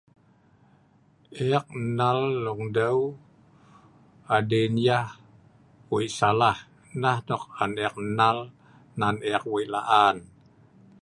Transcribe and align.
eek 1.45 1.67
nal 1.97 2.19
longdeu 2.43 2.99
adin 4.35 4.73
yah 4.87 5.07
Wei 5.91 6.07
Salah, 6.17 6.59
nah 7.01 7.17
nok 7.27 7.43
an 7.63 7.71
eek 7.83 7.95
nal 8.17 8.37
wei 9.51 9.65
laan 9.73 10.17